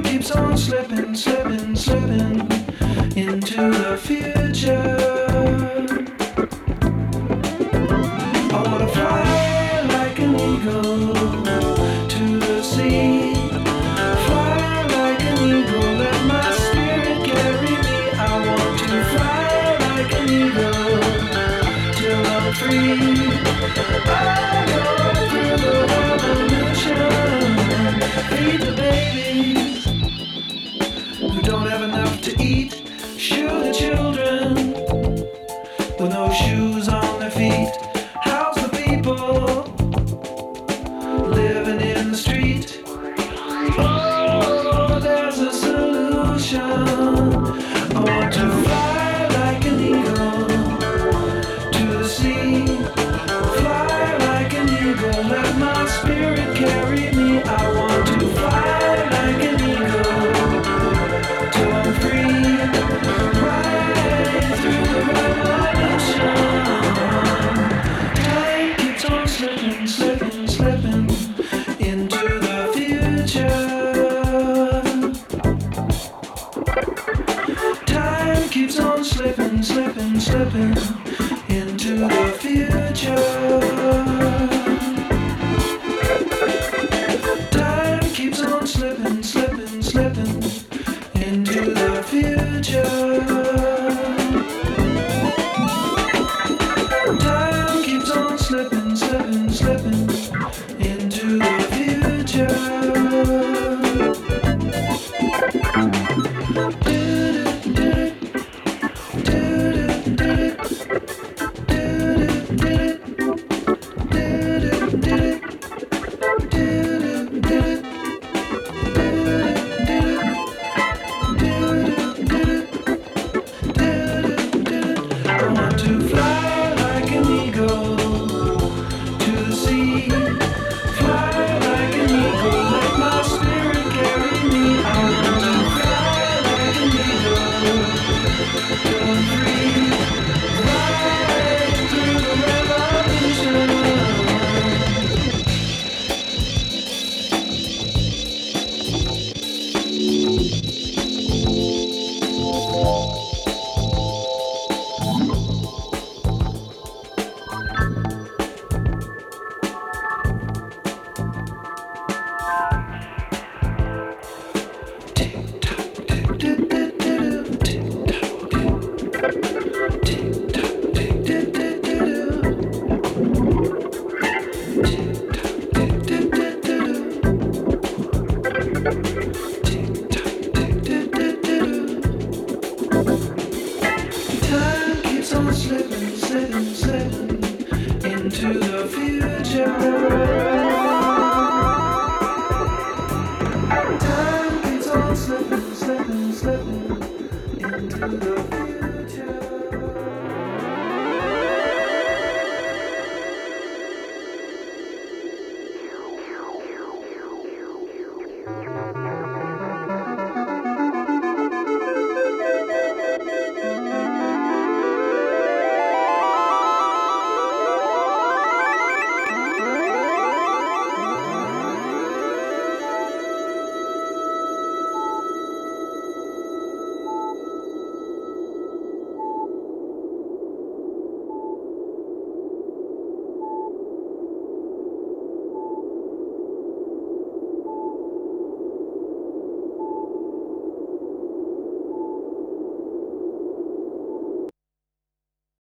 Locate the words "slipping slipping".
0.56-1.76, 1.14-2.40